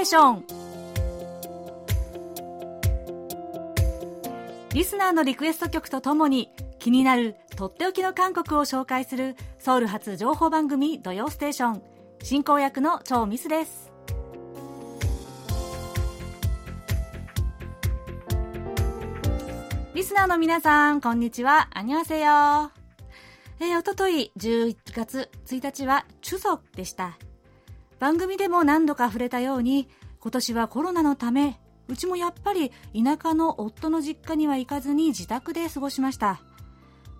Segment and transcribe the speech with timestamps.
[0.00, 0.44] テーション。
[4.72, 11.82] リスナーのリクエスト曲とともに気になるとっておきの韓国を紹介するソウル発情報番組土曜ステーション。
[12.22, 13.90] 進行役の超ミスです。
[19.94, 21.68] リスナーの皆さんこんにちは。
[21.74, 22.70] アニョセヨ
[23.62, 27.18] えー、おととい11月1日はチュソでした。
[28.00, 29.88] 番組でも何度か触れたように
[30.20, 36.40] 今年はコロナのためうちもやっぱり田舎の夫の実家には行かずに自宅で過ごしました。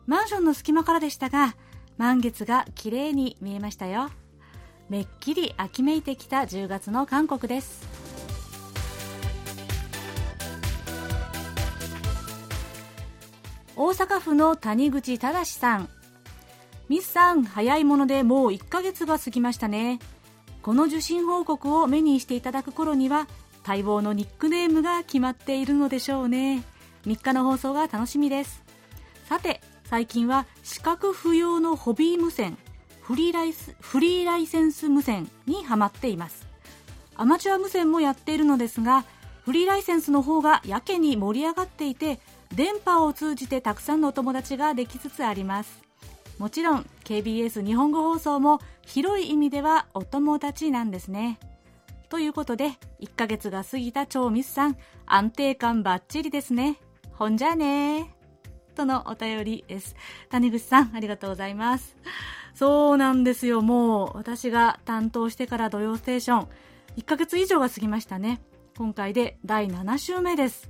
[0.06, 1.54] マンションの隙間からでしたが
[1.98, 4.10] 満月が綺麗に見えましたよ。
[4.88, 7.86] めっきり秋めいてきた10月の韓国です。
[13.76, 15.88] 大阪府の谷口忠さん。
[16.88, 20.00] ミスさん早いものでもう1ヶ月が過ぎましたね。
[20.62, 23.26] この受信報告を目にしていただく頃には
[23.66, 26.62] 待望のニックネームが決まっているのでしょうね。
[27.06, 28.62] 3日の放送が楽しみです。
[29.26, 32.58] さて最近は資格不要のホビー無線
[33.00, 36.46] フリーライスフリーライセンス無線にハマっています。
[37.16, 39.04] アマチュア無線もやっているのですが
[39.44, 42.20] フリーライセンスの方がやけに盛り上がっていて
[42.54, 45.80] 電波を通じてたくさんのお友達ができつつあります。
[46.38, 51.38] もちろん KBS 日本語放送も広い意味ではお友達なんですね。
[52.08, 56.80] ということで1ヶ月が過ぎた超ミスさん安定感バッチリですね。
[57.12, 58.16] ほんじゃね。
[58.74, 59.94] とのお便りです。
[60.28, 61.96] 谷口さんありがとうございます。
[62.52, 63.62] そうなんですよ。
[63.62, 66.48] もう私が担当してから土曜ステーション。
[66.96, 68.40] 1ヶ月以上が過ぎましたね。
[68.76, 70.68] 今回で第7週目です。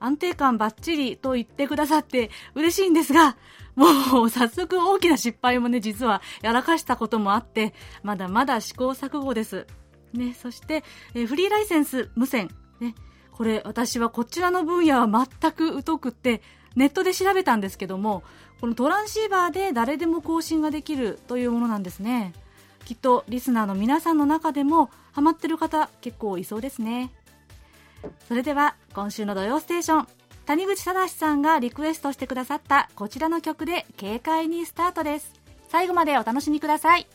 [0.00, 3.36] 安定感バッチリと言ってくださって嬉しいんですが、
[3.76, 9.66] もう早速大きな失敗もね、実はやらかしたこともあって、まだまだ試行錯誤です。
[10.12, 10.84] ね、そして、
[11.14, 12.50] えフリーライセンス無線。
[12.80, 12.94] ね、
[13.32, 15.08] これ私はこちらの分野は
[15.40, 16.40] 全く疎くって、
[16.76, 18.22] ネットで調べたんですけども、
[18.60, 22.32] このトランシーバーで誰でも更新ができるというものなんですね。
[22.84, 27.12] きっとリスナーの皆さんの中でもハマってる方結構いそうですね。
[28.28, 30.06] それでは今週の土曜ステーション。
[30.46, 35.32] 谷口忠さんがリクエストしてくださったこちらの曲で軽快にスタートです。
[35.68, 37.06] 最後までお楽しみください。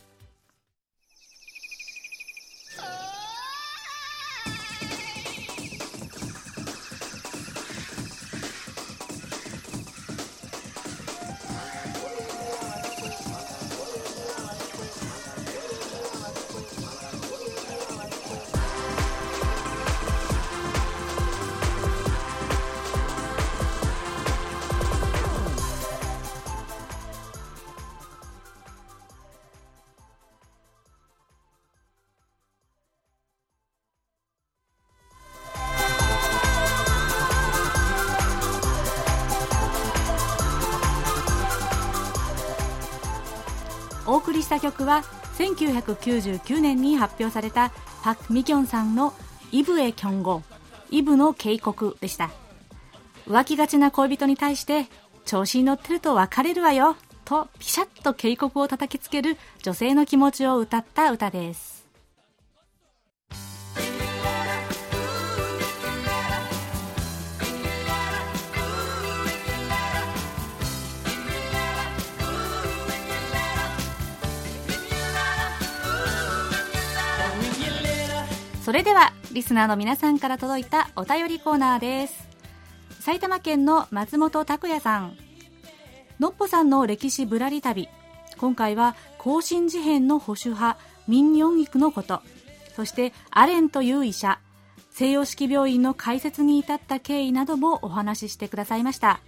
[44.60, 45.02] した曲は
[45.38, 47.72] 1999年に発表された
[48.02, 49.14] パク・ミキョンさんの
[49.50, 50.42] イブへキョンゴ
[50.90, 52.30] イブの警告でした。
[53.26, 54.86] 浮気がちな恋人に対して
[55.24, 61.79] 調子に乗ってると別れるわよとピシャッと警告を叩きつける女性の気持ちを歌った歌です。
[78.70, 82.28] それではリスナーの皆さんから届いたお便りコーナーです。
[83.00, 85.16] 埼玉県の松本拓也さん。
[86.20, 87.88] のっぽさんの歴史ぶらり旅。
[88.38, 90.78] 今回は更新事変の保守派
[91.08, 92.22] 民四育のこと。
[92.76, 94.38] そしてアレンという医者。
[94.92, 99.18] 西洋式病院の開設に至った経緯などもお話ししてくださいました。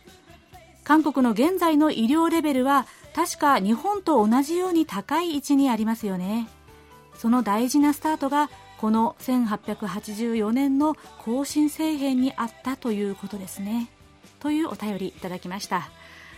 [0.85, 6.49] 韓国の現在の医療レベルは確か日本と同じように高い位置にありますよね。
[7.19, 8.49] その大事なスタートが
[8.83, 13.89] この1884年の更新政変にあったということですね。
[14.41, 15.89] というお便りいただきました。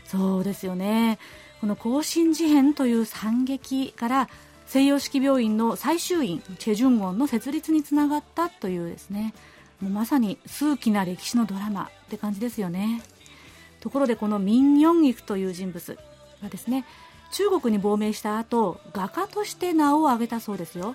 [0.05, 1.19] そうですよね。
[1.63, 4.29] この更新事変という惨劇から
[4.67, 9.33] 西洋式病院の最終院チェジュンウォンの設立につながったというですね。
[9.81, 13.01] もうまさに数奇な歴史のドラマって感じですよね。
[13.81, 15.99] ところでこのミン・ヨンギクという人物
[16.43, 16.85] はですね
[17.33, 20.95] 中国に亡命した後画家として名を挙げたそうですよ。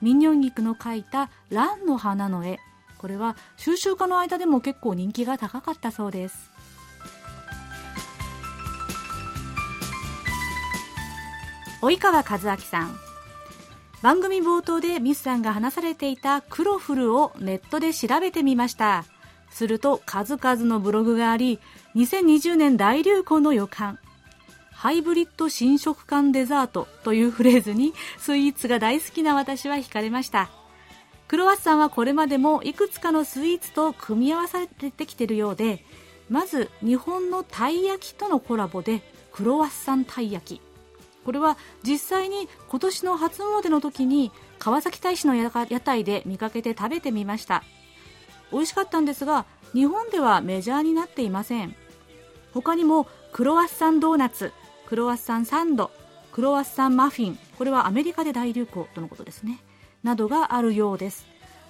[0.00, 2.58] ミニョンギクの描いた蘭の花の絵。
[2.98, 6.50] これは収集家の間でも結構人気が高かったそうです。
[11.82, 12.96] 及川和明さん。
[14.02, 19.04] 番組冒頭でミスさんが話されていたクロフルをネットで調べてみました。
[19.50, 21.60] すると数々のブログがあり
[21.94, 23.98] 2020年大流行の予感。
[24.74, 30.50] ハイブリッド新食感デザートというフレーズにスイーツが大好きな私は惹かれました。
[31.26, 35.82] クロワッサンはこれまでもいくつかのスイーツと組み合わされてきているようで
[36.28, 39.00] まず日本のたい焼きとのコラボで
[39.32, 40.60] クロワッサンたい焼き。
[41.24, 47.64] これは実際に今年の初詣の時に川崎大使の屋台で見かけて食べてみました。
[48.52, 51.74] 美味しかったんですが日本ではメジャーになっていません。
[52.52, 54.52] 他にもクロワッサンドーナツ
[54.86, 55.90] クロワッサンサンド
[56.32, 59.60] クロワッサンマフィンこれはアメリカで大流行とのことですね。
[60.02, 61.26] などがあるようです。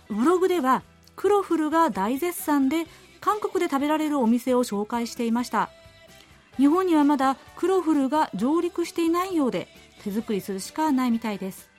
[0.09, 0.83] ブログでは
[1.17, 2.87] クロフルが大絶賛で
[3.21, 5.71] 韓国で食べられるお店を紹介していました。
[6.57, 9.69] 日本にはまだクロフルが上陸していないようで
[10.03, 11.71] 手作りするしかないみたいです。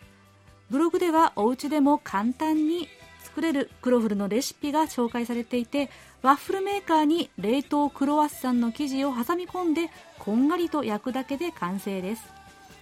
[0.69, 2.87] ブログではお家でも簡単に
[3.23, 5.89] 作れるクロフルのレシピが紹介されていて
[6.25, 12.23] ワッフルメーカーに冷凍クロワッサンの生地を挟み込んでこんがりと焼くだけで完成です。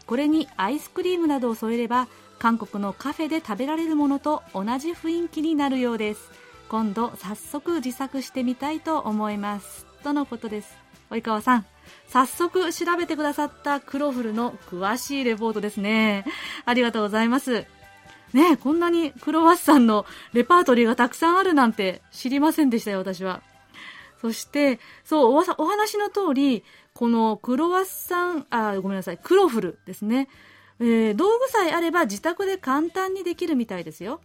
[0.07, 2.07] これにアイスクリームなどを添えれば
[2.39, 6.31] 韓国のカフェで食べられるものと同じ雰囲気になるようです。
[6.69, 9.85] 今度早速自作してみたいと思います。
[10.03, 10.77] とのことです。
[11.09, 11.65] 及川さん
[12.07, 16.23] 早速調べてくださったクロフルの詳しいレポートですね。
[16.63, 17.65] ありがとうございます。
[18.33, 23.41] ねこんなにクロワッサンのレパートリーがたくさんあるなんて知りませんでしたよ、私は。
[24.21, 26.63] そして、そう、お話の通り、
[26.93, 30.29] このクロワッサン、あ、ごめんなさい、クロフルですね。
[30.79, 34.21] えー、道具さえあれば自宅で簡単にできるみたいですよ。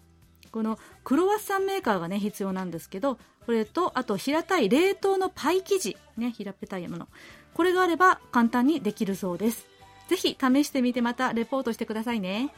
[0.52, 7.08] このクロワッサンメーカーがね、必要なんですけど、これと、あと平たい冷凍のパイ生地、ね、平べたいもの。
[7.54, 9.66] これがあれば簡単にできるそうです。
[10.08, 12.50] ぜひ試してみてまたレポートしてくださいね。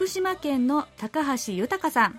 [0.00, 2.18] 福島県の高橋豊さん。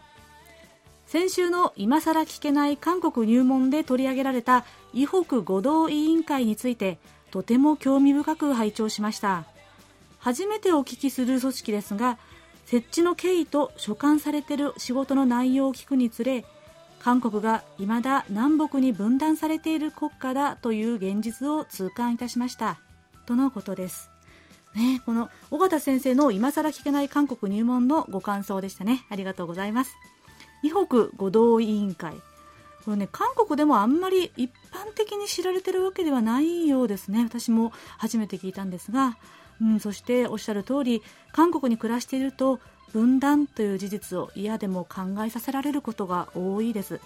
[1.08, 7.00] 先週の今さら聞けない韓国入門で取り上げられた伊北五道委員会について
[7.32, 9.46] とても興味深く拝聴しました。
[10.20, 12.20] 初めてお聞きする組織ですが
[12.68, 16.46] 設置の経緯と所管されている仕事の内容を聞くにつれ
[17.00, 22.80] 韓国が未だ南北に分断されている国家だという現実を痛感いたしました。
[23.26, 24.11] とのことです。
[24.76, 29.06] ね、この尾形先生の今更聞けない韓国入門のご感想でしたね。
[29.10, 29.96] ありがとうございます。
[30.64, 32.16] 二北五道委員会。
[32.86, 37.24] これね、韓国でもあんまり一般的に知られてるわけではないようですね。
[37.24, 39.18] 私も初めて聞いたんですが、
[39.62, 42.60] うん、そしておっしゃる通り、韓国に暮らしていると、
[42.92, 47.00] 分断という事実を嫌でも考えさせられることが多いです。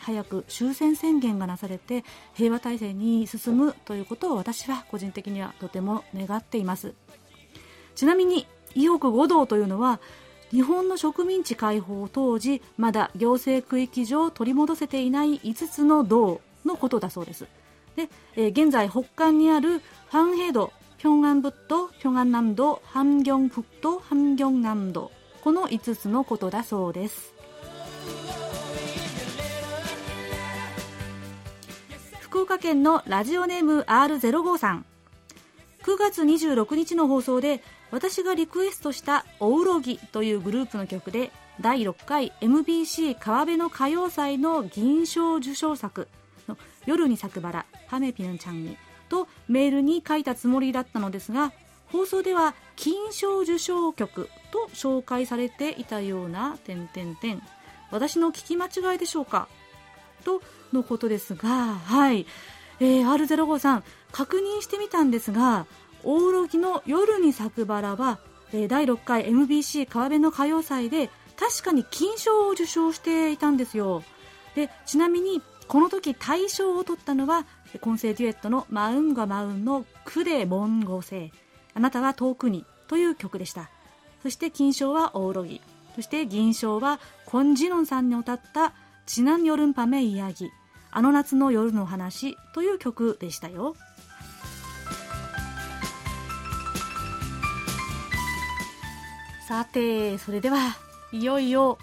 [0.00, 2.04] 早く終戦宣言がなされて
[2.34, 6.94] 平和体制に進むということを私は個人的にはとても願っています。
[7.94, 10.00] ちなみに伊北五道というのは
[10.50, 17.46] 日本の植民地解放当時まだ行政区域上取り戻せていない5つの道のことだそうです。
[17.96, 25.10] で、えー、現在北韓にあるファンヘド平安北道平安南道ハンギョン北道ハンギョン南道
[25.42, 27.34] この5つのことだそうです。
[32.44, 34.84] 岡県のラジオネーム R05 さん。
[35.82, 46.06] 9月26日の放送で私がリクエストした「おうろぎ」というグループの曲で第6回 MBC 川辺の歌謡祭の銀賞受賞作
[46.48, 48.76] の「夜に咲くバラハメピヌンちゃんに」
[49.08, 51.52] とメールに書いたつもりだったのですが
[51.92, 57.42] 放送では金賞受賞曲と紹介されていたような点々点
[57.90, 59.48] 私の聞き間違いでしょうか？
[60.24, 62.26] とのことですが、はい。
[62.80, 65.66] えー、R05 さん、確認してみたんですが、
[66.02, 68.18] オオロギの夜に咲くバラは、
[68.52, 74.02] えー、第6回 MBC 川辺の歌謡祭で、確かに金賞を受賞していたんですよ。
[74.54, 77.46] で、ちなみに、この時大賞を取ったのは、
[77.80, 81.32] 混声デュエットのマウンガマウンのクデモンゴセ
[81.74, 83.70] あなたは遠くにという曲でした。
[84.22, 85.60] そして金賞はオオロギ。
[85.94, 88.72] そして銀賞はコンジノンさんに歌った
[89.06, 90.50] 지난여름밤의이야 기、
[90.90, 93.76] あの夏の夜の話という曲でしたよ。
[99.46, 100.76] さて、それでは、
[101.12, 101.78] いよいよ、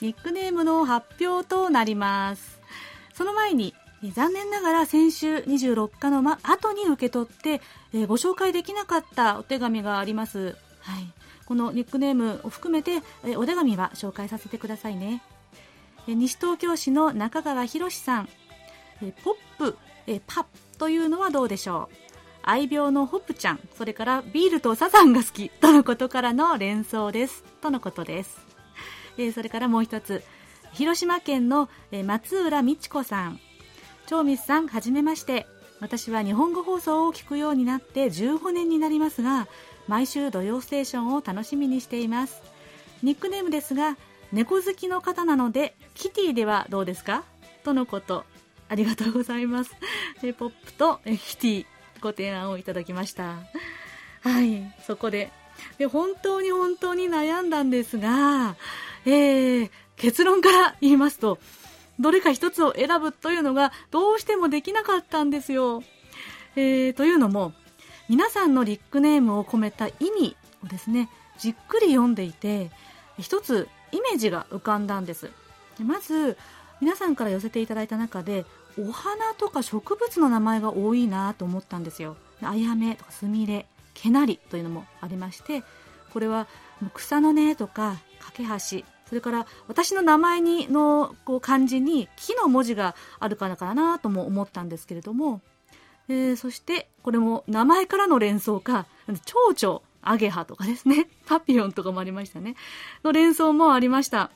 [0.00, 2.58] ニックネームの発表となります。
[3.12, 3.74] その前に、
[4.14, 7.60] 残念ながら先週26日の、ま、後に受け取って、
[7.92, 10.56] えご紹介できなかったお手紙があります。
[10.80, 11.12] はい。
[11.44, 15.22] このニックネームを含めて、えお手紙は紹介させてくださいね。
[16.06, 18.28] 西東京市の中川博さん
[19.24, 19.76] ポップ
[20.26, 20.46] パッ
[20.78, 21.96] というのはどうでしょう？
[22.42, 27.44] 愛病のホップちゃん、それからビールとサザンが好きとのことからの連想です。
[27.60, 28.44] とのことです。
[29.16, 30.24] え、それからもう一つ、
[30.72, 31.68] 広島県の
[32.04, 33.38] 松浦美智子さん。
[34.08, 35.46] 長光さん、はじめまして。
[35.80, 39.46] 私は日本語放送を聞くようになって15年になりますが、
[39.86, 42.42] 毎週土曜ステーションを楽しみにしています。
[43.04, 43.96] ニックネームですが、
[44.32, 47.24] 猫好きの方なので、キティではどうですか？
[47.64, 48.24] とのこと。
[48.68, 49.72] ありがとうございます。
[50.22, 51.66] えポップとキティ、
[52.00, 53.40] ご提案をいただきました。
[54.22, 55.30] はい、そこで。
[55.76, 58.56] で、本当に本当に悩んだんですが、
[59.04, 61.38] えー、結論から言いますと、
[62.00, 65.82] どれか一つを選ぶというのがどうしてもできなかったんですよ。
[66.56, 67.52] えー、というのも、
[68.08, 72.70] 皆さんのリックネームを込めた意味をですね、じっくり読んでいて、
[73.18, 75.30] 一つイメージが浮かんだんです
[75.78, 75.84] で。
[75.84, 76.36] まず、
[76.80, 78.44] 皆さんから寄せていただいた中で、
[78.78, 82.16] お花とか植物の名前が多いなと思ったんですよ。
[82.42, 85.62] あやめとかすみれ、けなりというのもありまして、
[86.12, 86.46] これは
[86.94, 95.42] 草の根とか架け橋、それから私の名前にのこう漢字に木の文字があるからかなとも思ったんですけれども、
[96.08, 98.86] えー、そしてこれも名前からの連想か、
[99.26, 102.56] 蝶々、アゲハとかですね、 パピヨンとかもありましたね、
[103.04, 104.30] の連想もありました。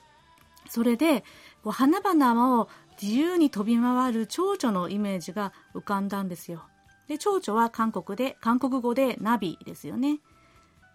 [0.68, 1.24] それで、
[1.62, 2.68] こう花々を
[3.00, 6.64] 自由に飛び回る蝶々のイメージが浮かんだんですよ。
[7.08, 10.20] で、蝶々は韓国で、韓国語でナビですよね。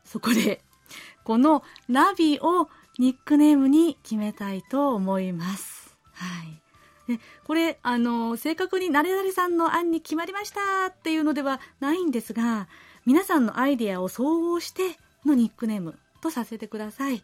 [0.04, 0.64] そこで、
[1.24, 5.98] このナビをニックネームに決めたいと思います。
[6.14, 6.62] はい。
[7.08, 12.68] でこれ、あの、正確に誰々さんの案に決まりましたっていうのではないんですが、
[13.06, 17.24] 皆さんのアイデアを総合してのニックネームとさせてください。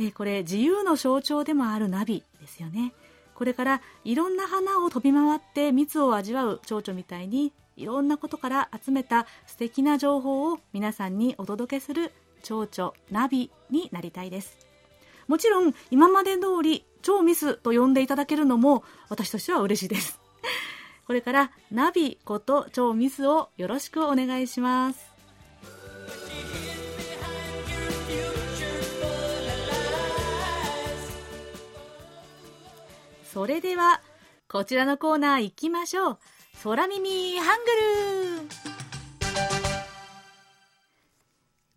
[0.00, 2.92] えこれ、自由の象徴でもあるナビですよね。
[3.34, 12.12] これからいろんな花を飛び回って蜜を味わう蝶々みたいにいろんなことから集めた素敵な情報を皆さんにお届けする
[12.42, 14.58] 蝶々ナビになりたいです。
[15.28, 20.20] もちろん今まで通り超ミスと呼んでいただけるのも私としては嬉しいです。
[21.08, 25.10] これからナビこと超ミスをよろしくお願いします。
[33.24, 34.02] それでは
[34.48, 36.18] こちらのコーナー行きましょう。
[36.62, 38.48] 空耳ハングル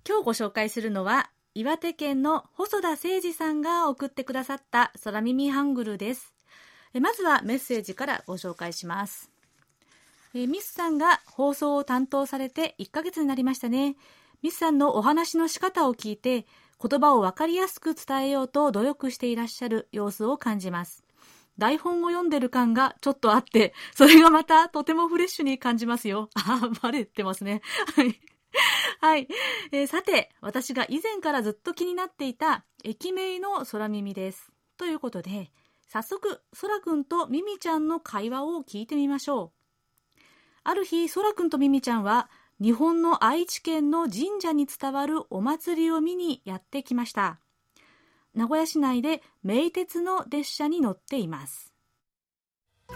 [0.06, 6.41] 今日ご紹介するのは岩手県の細田誠二さんが送ってくださった空耳ハングルです。
[7.00, 9.32] まずはメッセージからご紹介します。
[10.34, 13.96] えミスさんが放送を担当されて1ヶ月になりましたね。
[14.42, 16.46] ミスさんのお話の仕方を聞いて、
[16.82, 21.04] 言葉をわかりやすく伝えようと努力していらっしゃる様子を感じます。
[21.58, 26.30] 台本を読んでる感がちょっとあって、それがまたとてもフレッシュに感じますよ。
[26.34, 27.62] ああ、バレてますね。
[27.96, 28.20] はい。
[29.00, 29.28] はい、
[29.72, 34.52] えー、さて、私が以前からずっと気になっていた駅名の空耳です。
[34.78, 35.52] ということで、
[35.94, 39.52] 早速、空くんとミミちゃんの会話を聞いてみましょ
[40.18, 40.20] う。
[40.64, 42.30] ある日、空くんとミミちゃんは、
[42.62, 47.42] 日本の愛知県の神社に伝わるお祭りを見にやってきました。
[48.34, 51.74] 名古屋市内で名鉄の列車に乗っています。
[52.88, 52.96] そ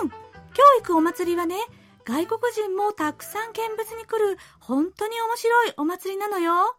[0.00, 1.56] くん、今日行くお祭りはね、
[2.04, 6.76] 外国人もたくさん見物に来る、本当に面白いお祭りなのよ。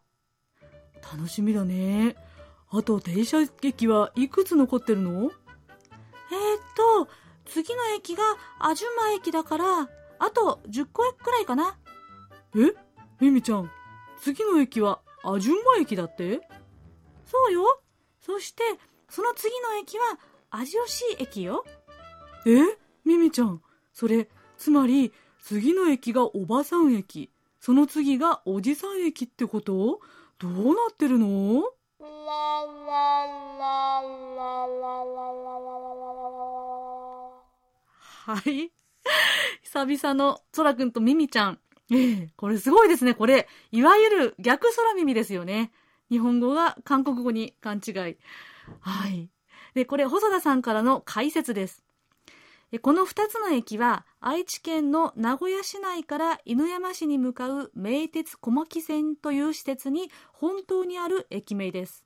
[1.01, 2.15] 楽しみだね。
[2.69, 5.11] あと停車駅はいくつ残ってるの？
[5.11, 5.31] えー、っ
[6.75, 7.07] と、
[7.45, 8.23] 次の駅が
[8.59, 9.65] あじゅま駅だから、
[10.19, 11.77] あと10個くらいかな。
[12.55, 12.73] え？
[13.19, 13.71] ミミちゃん、
[14.19, 16.41] 次の駅はあじゅま駅だって？
[17.25, 17.81] そうよ。
[18.21, 18.63] そして、
[19.09, 20.19] その次の駅は
[20.51, 21.65] 味吉駅よ。
[22.45, 22.77] え？
[23.05, 23.61] ミミちゃん、
[23.93, 24.27] それ、
[24.65, 27.29] つまり、次の駅がおばさん駅、
[27.59, 29.99] その次がおじさん駅ってこと？
[30.39, 31.61] どうなってるの？
[38.25, 38.71] はい。
[39.61, 41.59] 久々の空くんとミミちゃん。
[41.91, 43.13] ええこれすごいですね。
[43.13, 45.71] これ、いわゆる逆空耳ですよね。
[46.09, 48.17] 日本語が韓国語に勘違い。
[48.79, 49.29] はい。
[49.75, 51.84] で、これ、細田さんからの解説です。
[52.75, 62.03] でこの2つの駅は愛知県の名古屋市内から犬山市に向かう名鉄小牧線という施設に本当にある駅名です。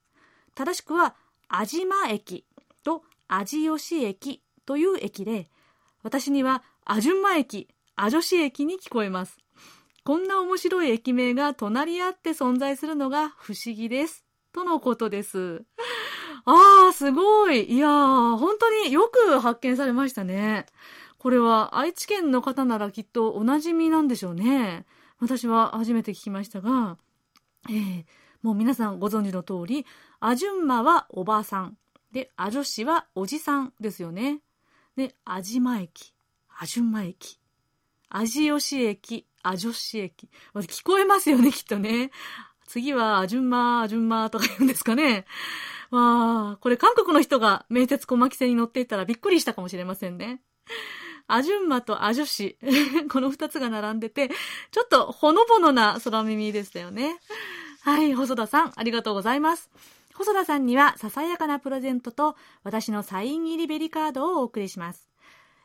[0.54, 1.16] 正しくは
[1.48, 2.46] 味間駅
[2.84, 5.50] と味吉駅という駅で
[6.04, 9.40] 私にはあじゅんま駅、あじょし駅に聞こえます。
[10.04, 14.24] こんな面白い駅名が隣り合って存在するのが不思議です。
[14.54, 15.64] とのことです。
[16.46, 17.64] ああ、すごい。
[17.66, 20.66] いやー、本当によく発見されましたね。
[21.18, 24.86] これは愛知県の方ならきっとお馴染みなんでしょうね。
[25.20, 26.98] 私は初めて聞きましたが、
[27.70, 28.06] えー、
[28.42, 29.86] もう皆さんご存知の通り、
[30.22, 31.78] アジュンマはおばあさん。
[32.12, 34.40] で、アジョシはおじさんですよね。
[34.96, 36.14] で、アジマ駅、
[36.58, 37.40] アジュンマ駅、
[38.10, 40.30] アジヨシ駅、アジョシ駅。
[40.56, 42.12] 聞こえますよね、きっとね。
[42.68, 45.26] 次は、アジュンマー、アジュンマとか言うんですかね。
[45.92, 50.42] わあ、これ韓国の人が名鉄小牧線に乗っていたらびっくりしたかもしれませんね。
[51.28, 52.58] アジュンマとアジョシ。
[53.12, 54.30] この二つが並んでて、
[54.72, 57.20] ちょっとほのぼのな空耳でしたよね。
[57.82, 59.70] はい、細田さん、ありがとうございます。
[60.16, 65.08] 細田さんにはささやかなプレゼントと私のサイン入りベリカードをお送りします。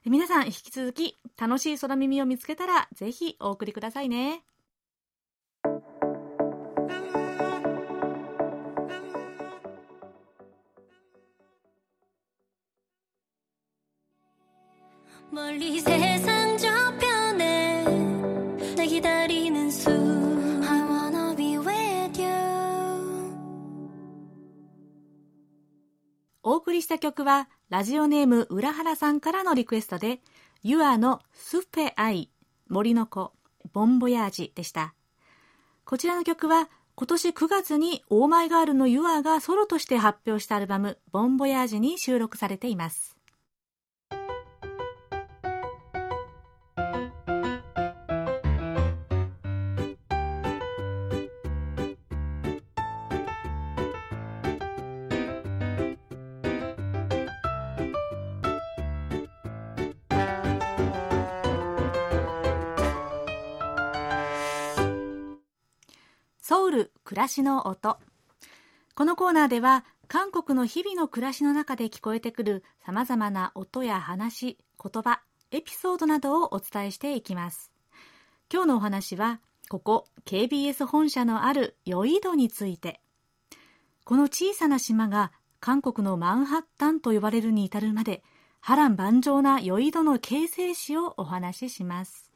[0.04, 4.44] 皆さん引き続き楽しい空耳を見つけたらぜひお送りくださいね。
[26.44, 30.20] お送りした曲は、ラジオネーム浦原さんからのリクエストで、
[30.62, 32.30] ユアのスフペアイ、
[32.68, 33.32] 森の子、
[33.72, 34.94] ボンボヤージでした。
[35.84, 43.13] こちらの曲は、今年9月にオーマイガールのユアがソロとして発表したアルバム、ボンボヤージに収録されています。
[66.54, 67.98] ソウル暮らしの音。
[68.94, 77.72] このコーナーでは韓国の日々の暮らしの中で聞こえてくるさまざまな音や話言葉エピソードなどをお伝えしていきます。
[78.52, 83.00] 今日のお話はここ KBS 本社のあるヨイドについて。
[84.04, 88.22] この小さな島が韓国のマンハッタンと呼ばれるに至るまで
[88.60, 92.33] 波乱万丈なヨイドの形成史をお話しします。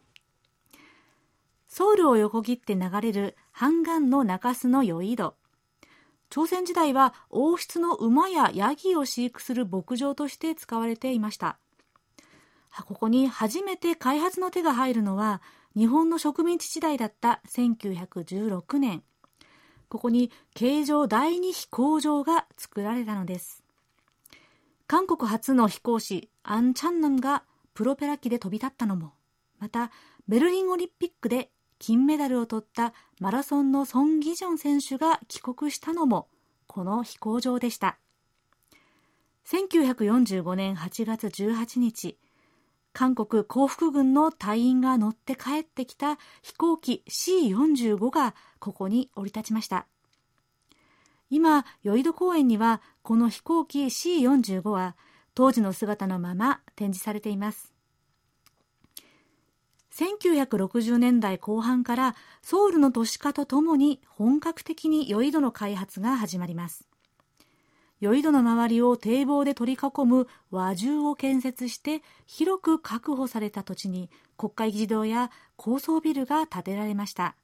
[1.68, 5.36] ソウルを横切って流れるハンガンの中州の余井戸。
[6.30, 11.58] 朝鮮時代は王室の馬やヤギを飼育する牧場として使われていました。
[12.86, 15.42] ここに初めて開発の手が入るのは
[15.76, 19.02] 日本の植民地時代だった1916年。
[19.88, 23.62] ここに形状第二飛行場が作られたのです。
[24.86, 29.12] 韓国初の飛行士アン・チャンナムがプロペラ機で飛び立ったのも
[29.58, 29.90] また
[30.26, 36.28] ベルリンオリンピックで金メダルを取ったマラソンのソン・ギジョン選手が帰国したのも
[36.66, 37.98] この飛行場でした。
[39.46, 42.18] 1945年8月18日
[42.92, 49.86] 韓国降伏軍の隊員が乗って帰ってきた飛行機 C45 がここに降り立ちました。
[51.30, 54.96] 今、ヨイド公園にはこの飛行機 C45 は
[55.34, 57.77] 当時の姿のまま展示されています。
[59.98, 66.86] 1960年代後半からソウルの都市化とともに本格的にヨイドの開発が始まります。
[67.98, 77.34] ヨイドの周りを堤防で取り囲む和住を建設して広く確保された土地に国会議事堂や高層ビルが建てられました。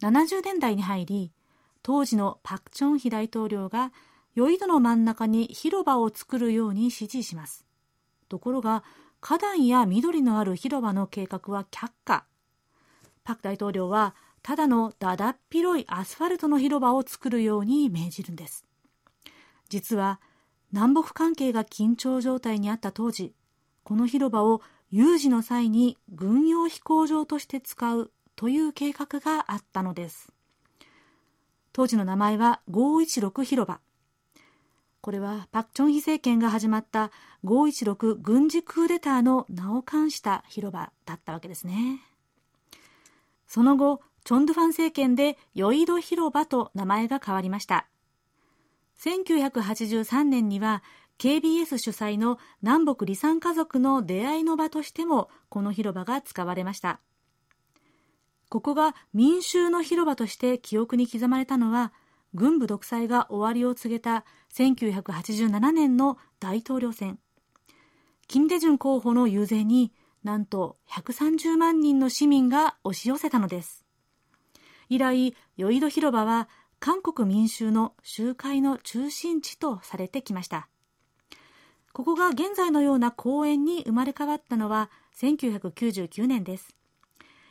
[0.00, 1.32] 70年代に入り、
[1.82, 3.92] 当時のパク・チョンヒ大統領が
[4.34, 7.66] ヨイドの真ん中に広場を作るように指示します。
[8.30, 8.84] ところが、
[9.20, 12.24] 花壇や緑のある広場の計画は却下。
[13.22, 18.64] パク大統領は、ただのだだっ広いアスファルトの広場を作るように命じるんです。
[19.68, 20.20] 実は、
[20.72, 23.34] 南北関係が緊張状態にあった当時、
[23.84, 30.32] この広場を有事の際に軍用飛行場として使うという計画があったのです。
[31.72, 33.80] 当時の名前は516広場。
[35.00, 37.10] これはパク・チョンヒ政権が始まった
[37.44, 42.00] 516軍事クーデターの名を冠した広場だったわけですね。
[43.46, 47.86] その後、チョンドゥファン政権でヨイド広場と名前が変わりました。
[49.00, 50.82] 1983年には
[51.18, 57.00] KBS 主催の南北離散家族の出会いの場としてもこの広場が使われました。
[58.50, 61.92] ここが民衆の広場として記憶に刻まれたのは
[62.34, 67.18] 軍部独裁が終わりを告げた1987年の大統領選。
[68.28, 73.84] 金大中候補の遊説になんと130万人の市民が押し寄せたのです。
[74.88, 80.68] 以来ヨイド広場は韓国民衆の集会の中心地とされてきました。
[81.92, 86.76] ここが現在のような公園に生まれ変わったのは1999年です。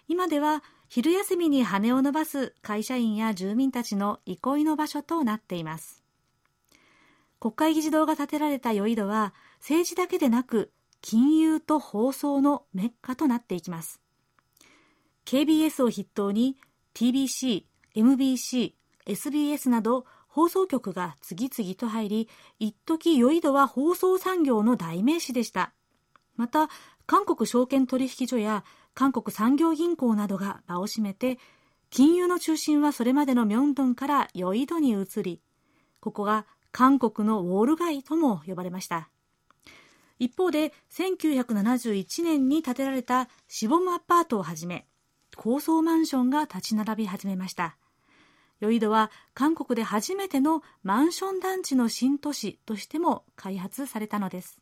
[0.07, 6.03] 今では昼休みに羽を伸ばす会社員や住民たちの憩いの場所となっています。
[7.39, 10.71] 国会議事堂が建てられたヨイドは政治だけでなく
[11.01, 14.01] 金融と放送のメッカとなっていきます。
[15.25, 16.57] KBS を筆頭に
[16.95, 18.73] TBC、MBC、
[19.05, 25.71] SBS など放送局が次々と入り一時ヨイドは放送産業の代名詞でした。
[26.35, 26.67] また
[27.05, 31.39] 韓国証券取引所や韓国産業銀行などが場を占めて
[31.89, 35.41] 金融の中心はそれまでのミョンドンからヨイドに移り
[35.99, 39.09] ここが韓国のウォール街とも呼ばれました。
[40.19, 44.85] 一方で1971年に建てられたシボムアパートをはじめ
[45.35, 47.77] 高層マンションが立ち並び始めました。
[48.59, 54.59] ヨイドは韓国で初めてのマンション団地の新都市としても開発されたのです。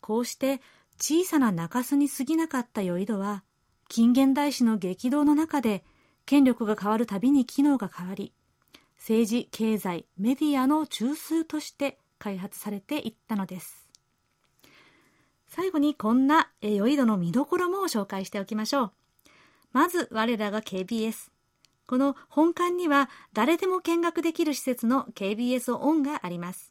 [0.00, 0.62] こうして
[1.00, 3.42] 小さな中洲に過ぎなかったヨイドは
[3.88, 5.82] 近現代史の激動の中で
[6.26, 8.34] 権力が変わるたびに機能が変わり
[8.98, 13.88] 政治経済メディアの中枢として開発されていったのです。
[15.48, 18.92] 最後にこんなヨイドの見どころも紹介しておきましょう。
[19.72, 21.30] まず我らが KBS
[21.86, 26.68] この本館には誰でも見学できる施設の KBS オンがあります。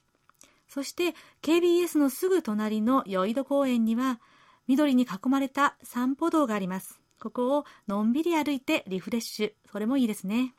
[0.69, 4.21] そして KBS のすぐ隣のヨイド公園には
[4.67, 7.01] 緑に囲まれた散歩道があります。
[7.19, 9.51] ここをのんびり歩いてリフレッシュ。
[9.71, 10.53] それもいいですね。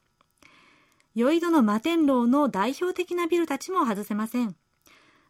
[1.14, 4.56] ヨイドの摩天楼の代表的なビルたちも外せません。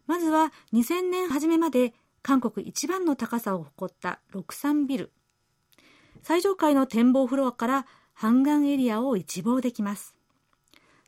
[0.07, 5.11] まずは2000年初めまで韓国一番の高さを誇った63ビル。
[6.23, 10.15] 最上階の展望フロアから半岸エリアを一望できます。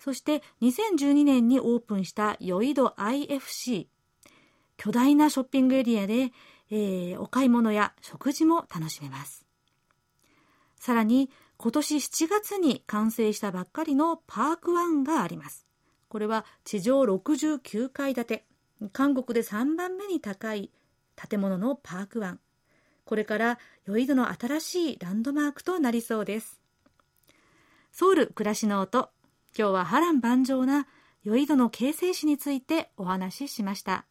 [0.04, 3.88] そして2012年にオープンしたヨイド IFC
[4.76, 6.34] 巨大なショッピングエリアで、
[6.70, 9.46] えー、お買い物や食事も楽しめます。
[10.76, 15.66] さらに今年7月に完成したばっかりのパークワンがあります。
[16.10, 18.46] これは地上69階建て。
[18.92, 20.70] 韓国で3番目に高い
[21.16, 22.42] 建物のパークワン。
[23.06, 26.60] これからヨイドの新しいランドマークとなりそうです。
[27.94, 29.12] ソウル暮らしの音。
[29.57, 30.87] 今日は波乱万丈な
[31.24, 34.07] 酔い戸の形成史についてお話ししました。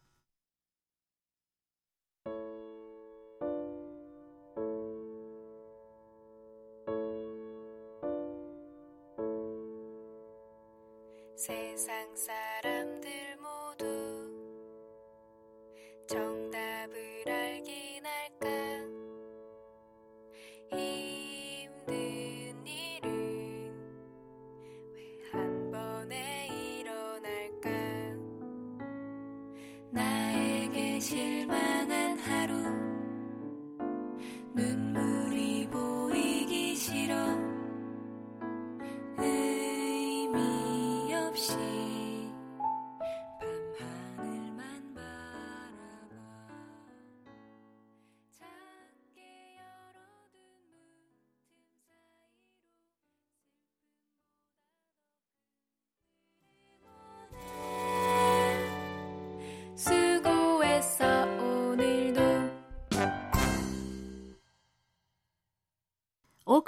[11.38, 12.32] 세상사
[31.49, 32.02] お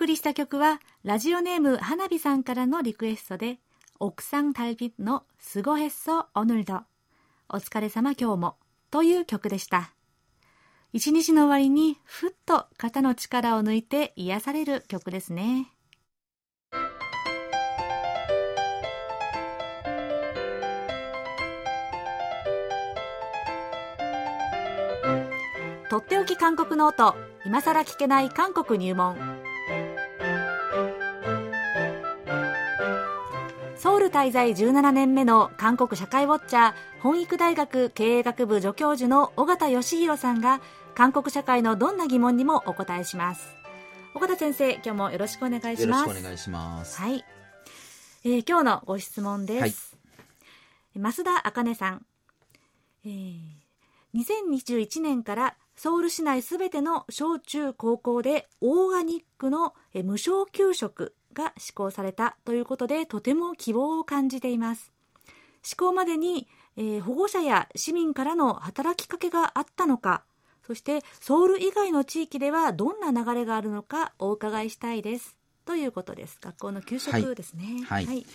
[0.05, 3.57] 送りした曲はラジオネーム花火さんからのリクエストで
[3.99, 6.81] 奥さん달빛のすごへっそおぬるど。
[7.49, 8.55] お疲れ様今日も。
[8.91, 9.95] という曲でした。
[10.93, 15.71] 一日の終わりにふっと肩の力を抜いて癒される曲ですね。
[25.89, 29.34] とっておき韓国ノート今さら聞けない韓国入門。
[34.05, 40.61] ル滞在17年目の韓国社会ウォッチャー本育大学経営学部助教授の尾形義弘さんが
[40.93, 43.55] 韓国社会のどんな疑問にもお答えします。
[44.13, 46.07] 尾形先生今日もよろしくお願いします。
[46.07, 47.01] よろしくお願いします。
[47.01, 47.25] はい、
[48.23, 49.97] えー、今日のご質問です、
[50.95, 52.05] はい、増田茜さん、
[53.05, 53.39] えー、
[54.13, 64.91] 2021年からソウル市内すべての小中高校でオーガニックの無償給食が施行されたということでとても希望を感じています。
[65.61, 70.23] 施行までに、えー、保護者や市民からの働きかけがあったのか
[70.65, 75.35] そしてソウル以外の地域ではどんな流れがあるのかお伺いしたいです。
[75.65, 76.37] ということです。
[76.41, 77.83] 学校の給食ですね。
[77.87, 78.25] はい、はい、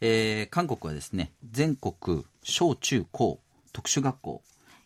[0.00, 3.40] えー、韓国はですね全国小中高
[3.72, 4.42] 特殊学校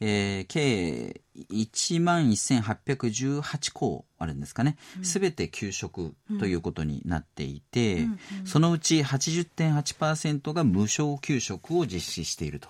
[0.06, 8.18] えー、計1万1818校あるんですかね、す、べ、て給食ということになっていて、うん。
[8.44, 12.68] そのうち80.8%が無償給食を実施していると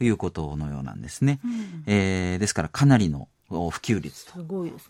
[0.00, 1.40] いうことのようなんですね。
[1.44, 4.38] うん、えー、ですからかなりの普及率と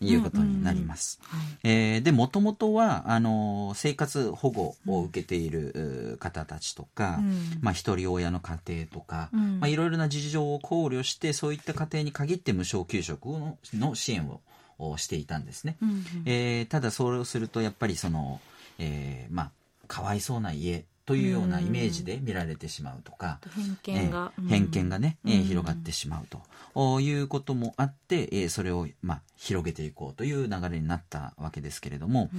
[0.01, 1.19] いうことになります。
[1.63, 14.29] えで、もともとは、あの、生活保護を受けている方たちとか、うん、まあ、一人親の家庭とか、うん、まあ、いろいろな事情を考慮して、そういった家庭に限って無償給食のの支援
[14.77, 15.77] をしていたんですね。
[15.81, 18.39] うんうん、えー、ただ、それをすると、やっぱりその、
[18.77, 19.51] えー、まあ、
[19.87, 26.27] かわいそうな家というようなイメージで見られてしまうとか、偏見が、えー、偏見がね、えー、広がってしまう
[26.73, 32.29] ということもあって、えー、それを、まあ、広げていこうという流れになったわけですけれども、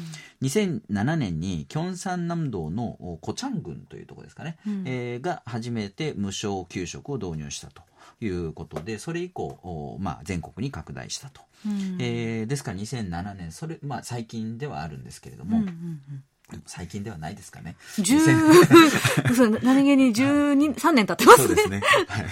[0.40, 7.82] うん、2007年にキョンサン南道のコチャン郡というところですかね、うん、えー、が初めて無償給食を導入したと。
[8.20, 16.24] いうことでそれ以降、まあ、全国に拡大したと、うん、えー、ですから2007年それ、まあ、最近ではあるんですけれども、うんうんうん
[16.66, 17.76] 最近ではないですかね。
[19.62, 21.46] 何気に12、3年経ってますね。
[21.46, 21.82] そうですね。
[22.08, 22.26] はい。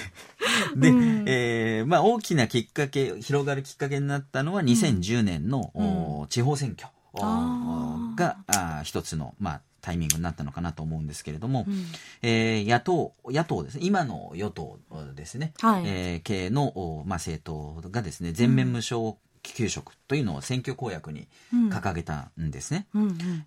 [0.76, 11.85] で、うん、えー、まあ大きなきっかけ、広がるきっかけになったのは2010年の、うん、地方選挙があ一つの、まあ、タイミングになったのかなと思うんですけれども、うん、
[12.22, 14.78] えー、野党、野党ですね、今の与党
[15.14, 22.87] ですね、はい、えー、系の、まあ、政党がですね、全面無償給食というのを選挙公約に掲げたんですね。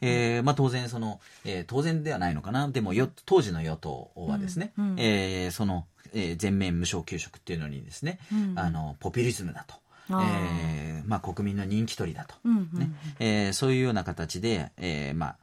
[0.02, 2.68] えまあ、当然その、えー、当然ではないのかな。
[2.70, 9.76] でもよ当時の与党はですね、うんうん、えー、その、えー、全面無償給食っていうのにですね、うん、あのポピュリズムだと。
[10.10, 12.92] えーまあ、国民の人気取りだと、うんうん、ね。
[13.20, 15.38] えー、そういうような形で、えーまあ、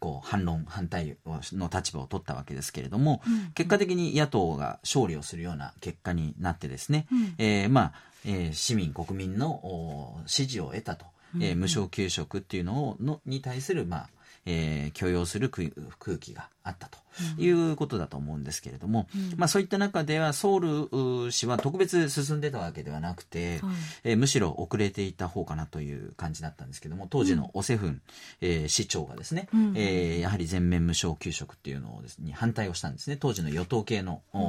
[0.00, 3.52] こう反論反対の立場を取ったわけですけれども、うん。
[3.52, 7.92] 結果的に野党が勝利をするような結果になってですね、うん、えー、まあ
[8.24, 11.06] えー、市民国民の支持を得たと、
[11.40, 14.08] えー、無償給食っていうのをのに対するまあ
[14.46, 15.70] えー、許容する空
[16.18, 16.98] 気があったと
[17.38, 23.70] いうことだと思うんですけれども、うん、まあ、そういった中ではソウル市は特別進んでたわけではなくて、はい、
[24.04, 28.02] えー、むしろ遅れていた方かなという感じだったんですけども当時のオセフン、
[28.40, 33.16] えー、市長がですね、うん、えー、やはり全面無償給食っていうのをです、ね、反対をしたんですね。
[33.16, 34.42] 当時の与党系の、うん、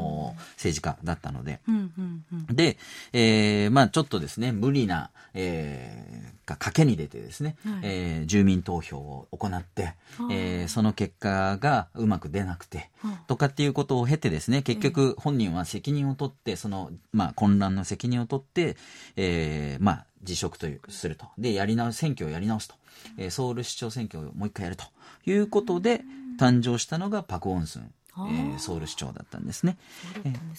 [0.55, 1.59] 政治家だったので、
[2.51, 2.77] で、
[3.11, 9.93] えーまあ、ちょっとですね無理な、えー、が賭けに出てですね、はい、えー、住民投票を行って、
[10.31, 12.89] えー、その結果がうまく出なくて、
[13.27, 18.77] とかっていうことを経てですね結局本人は責任を取ってその、まあ、混乱の責任を取って、
[19.15, 21.27] えーまあ、辞職というすると。
[21.37, 22.75] でやり直し選挙をやり直すと、
[23.17, 24.85] えー、ソウル市長選挙をもう一回やると
[25.25, 26.01] いうことで
[26.39, 29.77] 誕生したのがパク・オンスンえー、ソウル市長だったんですね。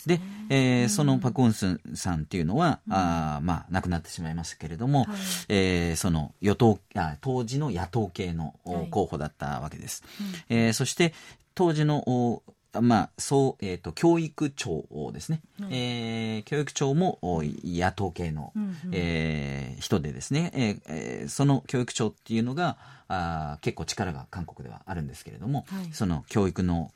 [0.06, 5.08] で、えー、そのパク・ウンスンさんっていうのは、うん、あまあ、亡くなってしまいましたけれども、はい、
[5.48, 8.54] えー、その与党あ、当時の野党系の
[8.90, 10.02] 候補だったわけです。
[10.02, 11.14] はい、えー、そして、
[11.54, 12.42] 当時の
[12.80, 15.40] まあ、そう、えっ、ー、と、教育庁ですね。
[15.60, 20.50] はい、えー、教育庁も野党系の、うんうん、えー、人でですね、
[20.88, 26.90] えー、その教育庁っていうのが、あ結構力が韓国ではあるんですけれども、はい、その教育の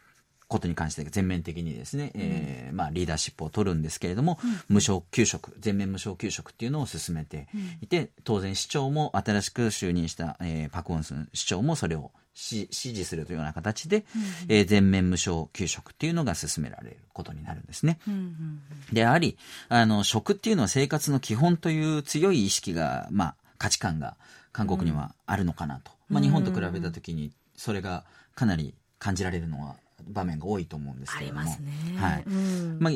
[0.48, 7.48] ことに関して全面的にですね、うん、えー、まあ、リーダーシップを取るんですけれども、うん、無償給食全面無償給食っていうのを進めて
[7.82, 17.98] いて、うん、当然市長も新しく就任した、えー、パク・ウンスン市長もそれを支持するというような形で、うん、えー、全面無償給食っていうのが進められることになるんですね。
[18.06, 18.60] うん
[18.92, 19.36] であり
[19.68, 24.16] あの食っていうのは生活の基本という強い意識が、まあ、価値観が
[24.52, 29.74] 韓国にはあるのかなと、まあ、日本と比べた時にそれがかなり感じられるのは
[30.06, 31.58] 場面が多いと思うんですけれども、ね、
[31.96, 32.92] はい、うん、まあ、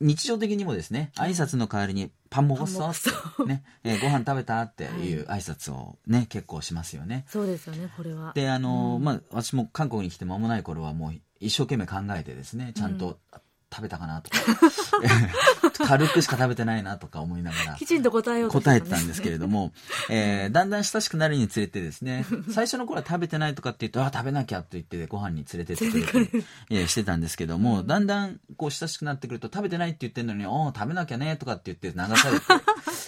[0.00, 2.94] 日常的にもですね挨拶の代わりにパンもごっそっ
[3.36, 4.62] てね、 えー、ご飯食べた？
[4.62, 7.24] っていう挨拶をね、はい、結構しますよね。
[7.28, 8.32] そうですよねこれは。
[8.34, 13.18] であの、うん、まあ私も韓国に来て間もない頃はもう一生懸命考えてですねちゃんと
[13.72, 14.36] 食べたかなとか
[15.86, 19.72] 軽くしか食べてないなとか思いながらきちんと答えよう答えてたんですけれども、
[20.08, 26.30] えー、だんだん親しくなるにつれてですね 最初の頃は食べてないとかって言うとあ食べなきゃと言ってご飯に連れてってく
[26.68, 32.46] れ してたんですけども、だんだんこう親しくなってくると食べてないって言ってるのにお食べなきゃねとかって言って流されて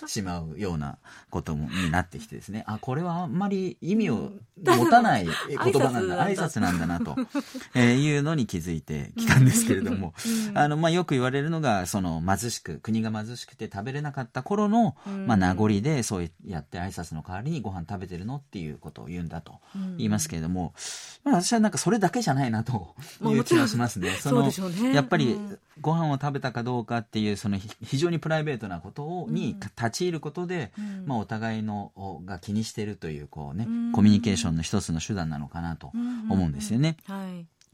[0.07, 0.99] しまうような
[1.31, 2.65] こともになってきてですね。
[2.67, 6.27] あこれはあんまり意味を持たない 言葉なんだ。
[6.27, 6.83] 挨拶なんだ。
[6.87, 7.17] なと、
[7.75, 10.15] えいうのに気づいてきたんですけれども、
[10.55, 19.61] あのまあ、よく言われるのがその貧しく国が貧しくて食べれなかった頃の、まあ、名残でそうやって挨拶の代わりにご飯食べてるのっていうことを言うんだと
[19.97, 20.75] 言いますけれども、
[21.25, 24.11] まあ、私はなんかそれだけじゃないなという気がしますね。
[24.21, 24.51] その
[24.93, 25.39] やっぱり
[25.81, 30.73] ご飯を食べたかどうかっていうその非常にプライベートなことをに立ち入ることで、
[31.07, 31.93] まあ、お互いの
[32.25, 35.93] が気にしているというこう、ねコミュニケーションの一つの手段なのかなと
[36.29, 36.97] 思うんですよね。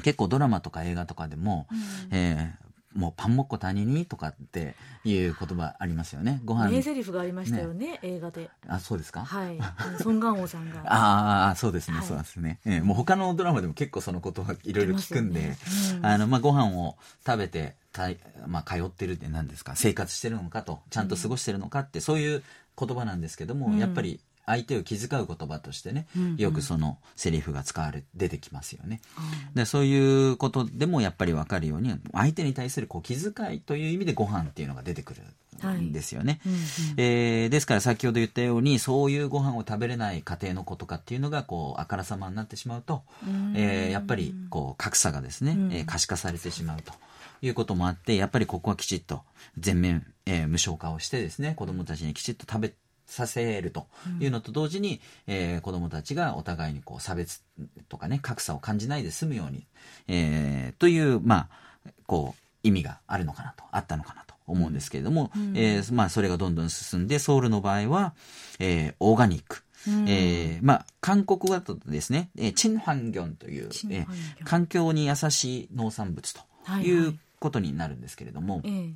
[0.03, 1.67] 結構ドラマとか映画とかでも、
[2.11, 4.75] えーもうパンもっこ谷にとかって
[5.05, 6.41] いう言葉ありますよね。
[6.45, 6.71] ご飯。
[6.71, 8.51] 名台詞がありましたよね、ね映画で。
[8.67, 9.25] あ、そうですか？
[9.25, 9.59] はい。
[10.03, 10.81] ソン・ガンオさんが。
[10.93, 12.61] ああ、そうですね、はい、そうですね。
[12.65, 15.59] えー、もう他のドラマでも結構その言葉いろいろ聞くんで、ね
[15.99, 16.97] うん、あの、まあ、ご飯を
[17.27, 18.09] 食べて、た
[18.47, 22.43] まあ、通ってるって何ですか、生活してるのかと、ちゃんと過ごしてるのかって、そういう
[22.79, 29.01] 言葉なんですけども、うん、やっぱり相手を気遣う言葉としてね、うんうん、よくそのセリフが使われ出てきますよね、
[29.49, 35.23] うん、でそういうことでもやっぱり分かるように相手に対するこう気遣いという意味でご飯っていうのが出てくる
[35.71, 36.53] んですよね、はい。
[36.53, 36.65] うんうん、
[36.97, 46.93] えー、ですから先ほど言ったようにそういうご飯を食べれない家庭の子とかっていうのがこうあからさまになってしまうと、うえー、やっぱりこう格差がですね、うん、えー、可視化されてしまうと。
[47.41, 49.23] いうこともあって、やっぱりここはきちっと
[49.57, 52.73] 全面、えー、無償化をしてですね、子供たちにきちっと食べ
[53.09, 53.87] させると
[54.21, 57.43] いうのと同時に、うん、えー、子どもたちがお互いにこう差別
[57.89, 59.67] とかね格差を感じないで済むように、
[60.07, 61.49] えー、というま
[61.87, 68.15] あこう意味があるのかなとあったのかなと思うんですけれども、うん、えー、まあ、それがどんどん進んでソウルの場合は、
[68.59, 69.63] えー、オーガニック。
[69.87, 74.07] うん、えー、まあ、韓国語だとですね、えー、チンハンギョンという、えー、
[74.45, 76.41] 環境に優しい農産物と
[76.83, 78.81] いうことになるんですけれども、はいはいえ。
[78.81, 78.95] ー、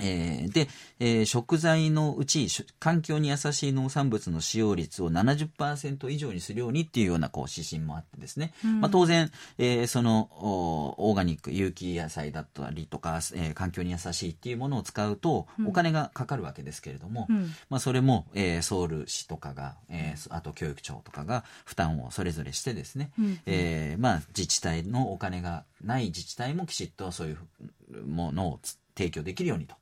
[0.00, 2.48] で、えー、食材のうち
[2.78, 28.60] 環境に優しい農産物の使用率を70%以上にするようにっていうようなこう指針もあってですね、うん、まあ、当然、えー、そのオーガニック有機野菜だったりとか、えー、環境に優しいっていうものを使うとお金がかかるわけですけれども、うん、まあ、それも、えー、ソウル市とかが、えー、あと教育庁とかが負担をそれぞれしてですね、うん、えー、まあ、自治体のお金がない自治体もきちっとそういうものを
[28.96, 29.74] 提供できるようにと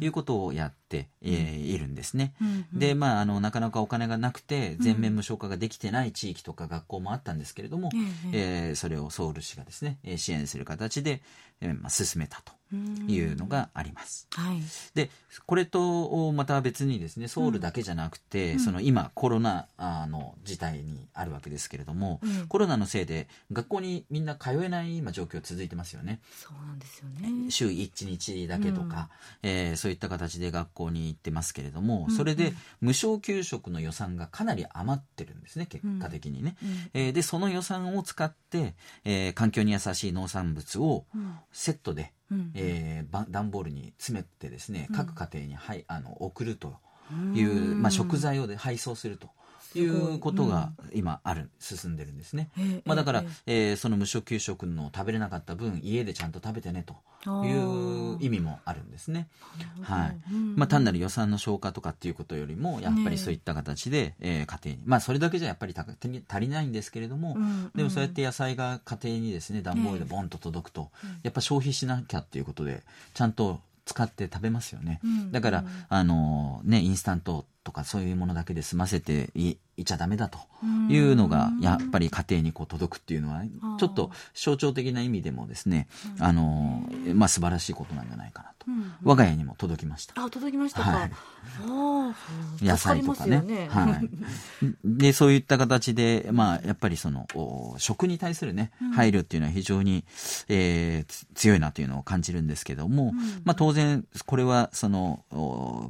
[0.00, 2.34] いうことをやって、えー、いるんですね。
[2.72, 7.90] で、まあ、あの、なかなかお金がなくて、全面無償化ができてない地域とか学校もあったんですけれども、
[8.32, 11.22] えー、それをソウル市がですね、支援する形で、
[11.60, 14.28] えーまあ、進めたというのがあります。
[14.32, 14.60] はい、
[14.94, 15.10] で
[15.46, 26.20] これとまた別にですねソウルだけじゃなくて、うん、その今コロナの事態にあるわけですけれども、うん、コロナのせいで学校にみんな通えない今状況続いてますよね。
[26.30, 27.50] そうなんですよね。
[27.50, 29.10] 週1日だけとか、
[29.42, 36.56] うん、えー、そういった形で学校に行ってますけれども、それで無償給食の予算がかなり余ってるんですね結果的にね。
[36.62, 41.06] うん、えー、でその予算を使って、えー、環境に優しい農産物を
[41.52, 42.08] セットで、うん、
[42.54, 46.76] えー、段ボールに詰めてですね、各家庭に、はい、あの送ると
[47.34, 49.28] いう、まあ、食材をで配送すると。
[49.74, 49.80] い。
[49.86, 52.50] うことが今ある、進んでるんですね。
[52.84, 56.94] まあ、だから、えー、その無償給食の食べれなかった分家でちゃんと食べてねと
[57.44, 59.28] いう意味もあるんですね。
[59.82, 60.16] はい。
[60.56, 64.82] まあ、単なる予算の消化とかっていうことよりもやっぱりそういった形で、えー、家庭に。
[64.86, 67.36] まあそれだけじゃやっぱり足りないんですけれども、
[67.74, 70.90] でもそうやって野菜が家庭にですね段ボールでボンと届くと、
[71.22, 72.82] やっぱ消費しなきゃっていうことで
[73.14, 75.00] ちゃんと使って食べますよね。
[75.30, 80.38] だから、あのね、インスタントとかそういうものだけで済ませていいちゃダメだと。
[80.88, 83.42] いうのがやっぱり家庭にこう届くっていうのは
[83.78, 85.86] ちょっと象徴的な意味でもですね
[86.18, 86.82] あの
[87.14, 88.66] まあ素晴らしいことなんじゃないかなと、
[89.04, 90.14] 我が家にも届きました。
[90.20, 91.06] あ届きましたか、は
[92.60, 97.28] い、野菜とかね、ね、はい、でそういった形でまあやっぱりその
[97.78, 100.04] 食に対するね配慮っていうのは非常に、
[100.48, 103.12] えー、強いなというのを感じるんですけども、
[103.44, 105.24] まあ当然これはその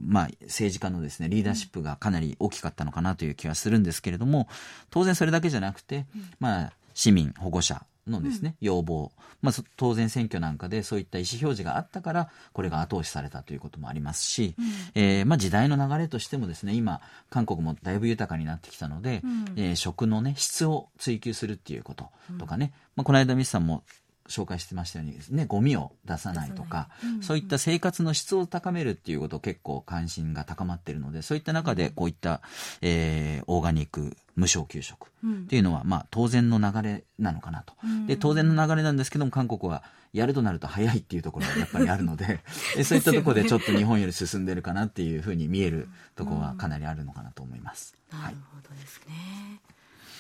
[0.03, 4.49] まあ政治家のですねリーダーシップがかなり大きかったのかなという気はするんですけれども、
[4.91, 6.07] 当然それだけじゃなくて、
[6.41, 17.01] まあ、市民、保護者のですね、要望、まあ、当然選挙なんかでそういった意思表示があったから、これが後押しされたということもありますし、うん、えー、まあ、時代の流れとしてもですね、今、
[17.31, 23.85] 韓国もだいぶ豊かになってきたので、うん、えー、食のね、質を追求するっていうこととかね、まあ、この間ミスさんも
[24.29, 26.89] 紹介してましたようにね、ゴミを出さないとか、
[27.21, 32.43] そういった生活の質を高めるっていうこと結構関心が高まっているので、そういった中でこういった、
[32.83, 37.75] えー、オーガニック無償給食っていうのは、まあ当然の流れなのかなと。
[38.07, 42.41] で、当然の流れなんですけども、韓国はやるとなると早いっていうところが やっぱりあるので、
[42.85, 47.97] そういったところでちょっと日本より進んでるかなっていうふうに見えるところはかなりあるのかなと思います。
[48.11, 49.61] なるほどですね。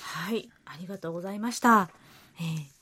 [0.02, 1.90] はい、ありがとうございました。
[2.40, 2.77] えー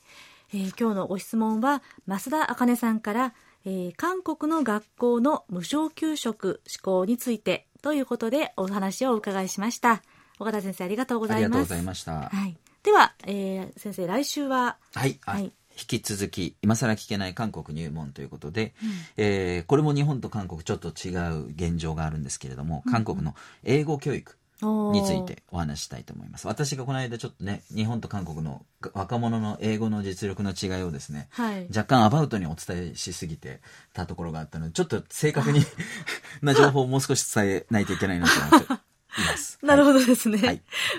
[0.53, 3.33] えー、今日のご質問は増田茜さんから、
[3.65, 10.01] えー、韓国の学校の無償給食施行についてということでお話をお伺いしました。
[10.39, 11.45] 岡田先生ありがとうございます。
[11.45, 12.29] ありがとうございました。
[12.29, 12.57] はい。
[12.83, 14.77] では、えー、先生来週は？
[14.93, 15.19] はい。
[15.21, 15.51] はい。
[15.79, 26.47] 引き続き今更聞けない韓国入門ということで、うん、えー、これも日本と韓国ちょっと違う現状があるんですけれども、韓国の英語教育、についてお話したいと思います。
[26.47, 33.61] 私がこの間ちょっとね、日本と韓国の若者の英語の実力の違いをですね、はい、若干アバウトにお伝えしすぎて
[33.93, 35.61] たところがあったので、ちょっと正確に
[36.41, 38.87] な情報をもう少し伝えないといけないなと思って。
[39.17, 39.59] います。
[39.65, 40.37] なるほどですね。
[40.41, 40.53] わ、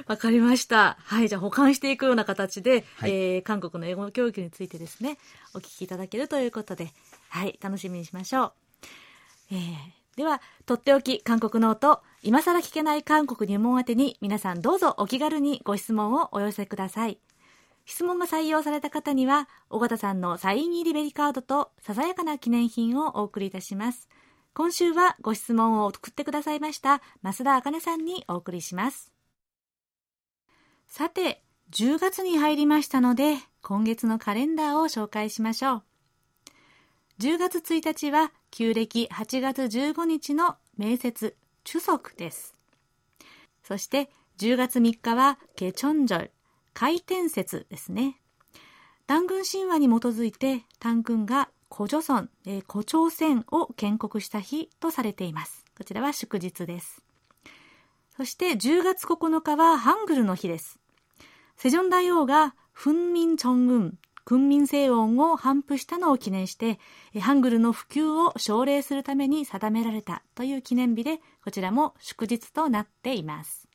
[0.06, 0.96] はい、かりました。
[1.00, 1.28] はい。
[1.28, 5.18] じゃあ補完していくような形で、はい、えー、韓国の英語教育についてですね、
[5.54, 6.92] お聞きいただけるということで、
[7.28, 7.58] はい。
[7.60, 8.52] 楽しみにしましょう。
[9.52, 17.18] えーでは、とっておき韓国ノート、今更聞けない韓国入門宛てに皆さんどうぞお気軽にご質問をお寄せください。
[17.86, 24.08] 質問が採用された方には、尾形さんのサイン入りベリカードとささやかな記念品をお送りいたします。
[24.52, 29.12] 今週はご質問を送ってくださいました増田茜さんにお送りします。
[30.88, 35.82] さて、10月に入りましたので、今月のカレンダーを紹介しましょう。
[37.20, 42.54] 10月1日は旧暦8月15日の名節、中足です。
[43.62, 46.32] そして10月3日はケチョンジョル、
[46.74, 48.20] 回転節ですね。
[49.06, 55.64] 単軍神話に基づいて単軍が古女村、えー、古朝鮮を建国した日とされています。
[55.76, 57.02] こちらは祝日です。
[58.16, 60.78] そして10月9日はハングルの日です。
[61.56, 63.98] セジョン大王が奮民チョンウン、
[64.28, 66.78] 訓民正音を頒布したのを記念して、
[67.18, 73.66] ハングルの普及を奨励するために定められたという記念日で、こちらも祝日となっています。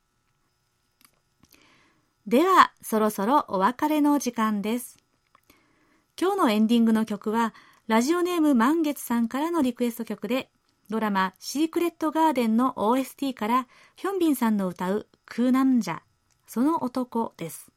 [2.27, 4.99] では、そろそろお別れの時間です。
[6.21, 7.55] 今日のエンディングの曲は、
[7.87, 10.51] ラジオネーム満月さんからのリクエスト曲で、
[10.87, 16.01] ドラマシークレットガーデンの OST からヒョンビンさんの歌うクーナムジャ、
[16.45, 17.72] その男です。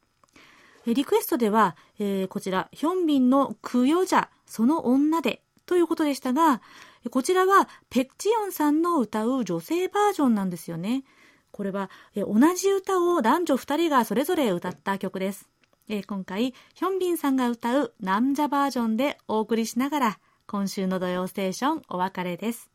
[0.95, 6.62] リクエストでは、えー、こちら、ヒョンビンのクヨジャ、その女で、ということでしたが、
[7.11, 11.05] こちらはペッチヨンさんの歌う女性バージョンなんですよね。
[11.51, 15.49] これは、え同じ歌を男女2人がそれぞれ歌った曲です。
[15.89, 22.70] え今回、ヒョンビンさんが歌うナムジャバージョンでお送りしながら、今週の土曜ステーションお別れです。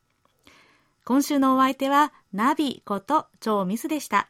[1.05, 4.29] 今週のお相手は、ナビこと超ミスでした。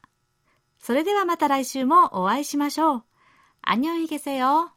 [0.79, 3.03] それではまた来週もお会いしましょう。
[3.61, 4.71] 안녕히 계세요.